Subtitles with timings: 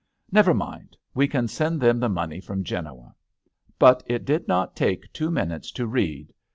[0.31, 3.13] Never mind; we can send them the money from Genoa."
[3.77, 6.33] But it did not take two minutes to read.